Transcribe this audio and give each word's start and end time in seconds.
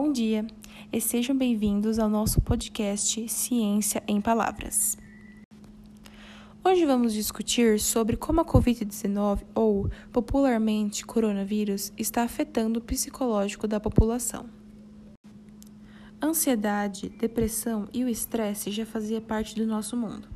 Bom 0.00 0.12
dia 0.12 0.46
e 0.92 1.00
sejam 1.00 1.36
bem-vindos 1.36 1.98
ao 1.98 2.08
nosso 2.08 2.40
podcast 2.40 3.28
Ciência 3.28 4.00
em 4.06 4.20
Palavras. 4.20 4.96
Hoje 6.64 6.86
vamos 6.86 7.12
discutir 7.12 7.80
sobre 7.80 8.16
como 8.16 8.40
a 8.40 8.44
Covid-19, 8.44 9.40
ou 9.56 9.90
popularmente 10.12 11.04
coronavírus, 11.04 11.92
está 11.98 12.22
afetando 12.22 12.78
o 12.78 12.82
psicológico 12.82 13.66
da 13.66 13.80
população. 13.80 14.46
Ansiedade, 16.22 17.08
depressão 17.08 17.88
e 17.92 18.04
o 18.04 18.08
estresse 18.08 18.70
já 18.70 18.86
fazia 18.86 19.20
parte 19.20 19.56
do 19.56 19.66
nosso 19.66 19.96
mundo. 19.96 20.28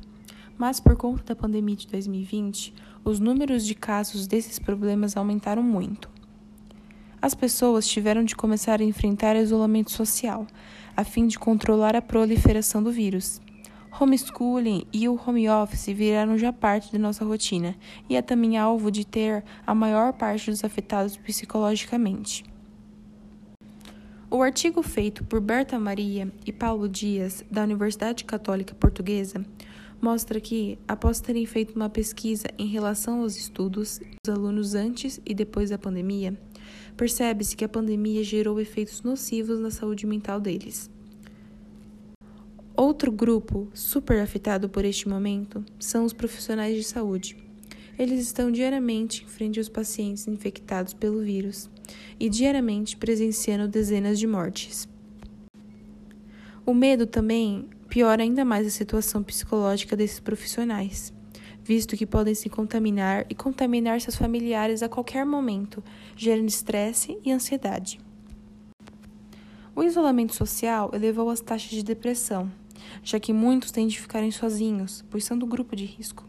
Mas 0.57 0.81
por 0.81 0.97
conta 0.97 1.33
da 1.33 1.41
pandemia 1.41 1.77
de 1.77 1.87
2020, 1.87 2.73
os 3.05 3.17
números 3.17 3.65
de 3.65 3.75
casos 3.75 4.27
desses 4.27 4.59
problemas 4.59 5.15
aumentaram 5.15 5.63
muito. 5.63 6.12
As 7.23 7.33
pessoas 7.33 7.87
tiveram 7.87 8.21
de 8.25 8.35
começar 8.35 8.81
a 8.81 8.83
enfrentar 8.83 9.37
isolamento 9.37 9.89
social, 9.91 10.45
a 10.93 11.05
fim 11.05 11.25
de 11.25 11.39
controlar 11.39 11.95
a 11.95 12.01
proliferação 12.01 12.83
do 12.83 12.91
vírus. 12.91 13.39
Homeschooling 13.97 14.85
e 14.91 15.07
o 15.07 15.17
home 15.25 15.47
office 15.47 15.85
viraram 15.85 16.37
já 16.37 16.51
parte 16.51 16.91
de 16.91 16.97
nossa 16.97 17.23
rotina 17.23 17.77
e 18.09 18.17
é 18.17 18.21
também 18.21 18.57
alvo 18.57 18.91
de 18.91 19.07
ter 19.07 19.41
a 19.65 19.73
maior 19.73 20.11
parte 20.11 20.51
dos 20.51 20.65
afetados 20.65 21.15
psicologicamente. 21.15 22.43
O 24.29 24.41
artigo 24.41 24.83
feito 24.83 25.23
por 25.23 25.39
Berta 25.39 25.79
Maria 25.79 26.29
e 26.45 26.51
Paulo 26.51 26.89
Dias, 26.89 27.41
da 27.49 27.63
Universidade 27.63 28.25
Católica 28.25 28.75
Portuguesa, 28.75 29.45
mostra 30.01 30.41
que, 30.41 30.77
após 30.85 31.21
terem 31.21 31.45
feito 31.45 31.73
uma 31.73 31.89
pesquisa 31.89 32.47
em 32.59 32.67
relação 32.67 33.21
aos 33.21 33.37
estudos 33.37 34.01
dos 34.25 34.35
alunos 34.35 34.75
antes 34.75 35.21
e 35.25 35.33
depois 35.33 35.69
da 35.69 35.77
pandemia, 35.77 36.37
percebe-se 36.95 37.55
que 37.55 37.65
a 37.65 37.69
pandemia 37.69 38.23
gerou 38.23 38.59
efeitos 38.59 39.01
nocivos 39.01 39.59
na 39.59 39.71
saúde 39.71 40.05
mental 40.05 40.39
deles. 40.39 40.89
Outro 42.75 43.11
grupo 43.11 43.69
super 43.73 44.19
afetado 44.19 44.67
por 44.67 44.83
este 44.83 45.07
momento 45.07 45.63
são 45.79 46.05
os 46.05 46.13
profissionais 46.13 46.75
de 46.75 46.83
saúde. 46.83 47.37
Eles 47.97 48.19
estão 48.21 48.51
diariamente 48.51 49.23
em 49.23 49.27
frente 49.27 49.59
aos 49.59 49.69
pacientes 49.69 50.27
infectados 50.27 50.93
pelo 50.93 51.21
vírus 51.21 51.69
e 52.19 52.29
diariamente 52.29 52.97
presenciando 52.97 53.67
dezenas 53.67 54.17
de 54.17 54.25
mortes. 54.25 54.87
O 56.65 56.73
medo 56.73 57.05
também 57.05 57.69
piora 57.87 58.23
ainda 58.23 58.43
mais 58.43 58.65
a 58.65 58.71
situação 58.71 59.21
psicológica 59.21 59.95
desses 59.95 60.19
profissionais 60.19 61.13
visto 61.63 61.95
que 61.95 62.05
podem 62.05 62.35
se 62.35 62.49
contaminar 62.49 63.25
e 63.29 63.35
contaminar 63.35 64.01
seus 64.01 64.15
familiares 64.15 64.83
a 64.83 64.89
qualquer 64.89 65.25
momento, 65.25 65.83
gerando 66.15 66.49
estresse 66.49 67.17
e 67.23 67.31
ansiedade. 67.31 67.99
O 69.75 69.81
isolamento 69.81 70.35
social 70.35 70.91
elevou 70.93 71.29
as 71.29 71.39
taxas 71.39 71.69
de 71.69 71.83
depressão, 71.83 72.51
já 73.01 73.19
que 73.19 73.33
muitos 73.33 73.71
têm 73.71 73.87
de 73.87 73.99
ficarem 73.99 74.29
sozinhos, 74.29 75.03
pois 75.09 75.23
são 75.23 75.37
do 75.37 75.47
grupo 75.47 75.75
de 75.75 75.85
risco. 75.85 76.27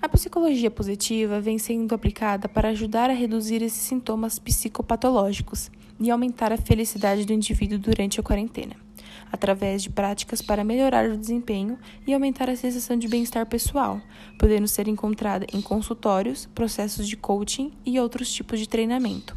A 0.00 0.08
psicologia 0.08 0.70
positiva 0.70 1.40
vem 1.40 1.58
sendo 1.58 1.94
aplicada 1.94 2.48
para 2.48 2.68
ajudar 2.68 3.10
a 3.10 3.14
reduzir 3.14 3.60
esses 3.62 3.80
sintomas 3.80 4.38
psicopatológicos 4.38 5.70
e 5.98 6.10
aumentar 6.10 6.52
a 6.52 6.58
felicidade 6.58 7.24
do 7.24 7.32
indivíduo 7.32 7.78
durante 7.78 8.20
a 8.20 8.22
quarentena 8.22 8.85
através 9.30 9.82
de 9.82 9.90
práticas 9.90 10.40
para 10.40 10.64
melhorar 10.64 11.08
o 11.08 11.16
desempenho 11.16 11.78
e 12.06 12.14
aumentar 12.14 12.48
a 12.48 12.56
sensação 12.56 12.96
de 12.96 13.08
bem-estar 13.08 13.46
pessoal, 13.46 14.00
podendo 14.38 14.68
ser 14.68 14.88
encontrada 14.88 15.46
em 15.52 15.60
consultórios, 15.60 16.46
processos 16.54 17.08
de 17.08 17.16
coaching 17.16 17.72
e 17.84 17.98
outros 18.00 18.32
tipos 18.32 18.58
de 18.58 18.68
treinamento. 18.68 19.36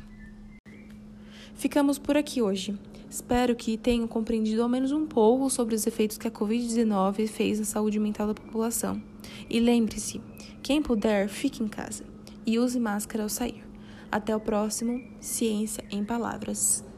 Ficamos 1.55 1.99
por 1.99 2.15
aqui 2.15 2.41
hoje. 2.41 2.77
Espero 3.09 3.55
que 3.55 3.75
tenham 3.75 4.07
compreendido 4.07 4.61
ao 4.61 4.69
menos 4.69 4.91
um 4.91 5.05
pouco 5.05 5.49
sobre 5.49 5.75
os 5.75 5.85
efeitos 5.87 6.17
que 6.17 6.27
a 6.27 6.31
Covid-19 6.31 7.27
fez 7.27 7.59
na 7.59 7.65
saúde 7.65 7.99
mental 7.99 8.27
da 8.27 8.33
população. 8.33 9.01
E 9.49 9.59
lembre-se: 9.59 10.21
quem 10.61 10.81
puder, 10.81 11.27
fique 11.27 11.63
em 11.63 11.67
casa 11.67 12.03
e 12.45 12.59
use 12.59 12.79
máscara 12.79 13.23
ao 13.23 13.29
sair. 13.29 13.63
Até 14.11 14.35
o 14.35 14.39
próximo 14.39 15.03
Ciência 15.19 15.83
em 15.91 16.03
Palavras. 16.03 16.88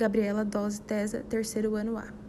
Gabriela 0.00 0.46
Dose 0.46 0.80
Tesa, 0.80 1.22
terceiro 1.28 1.76
ano 1.76 1.98
A. 1.98 2.19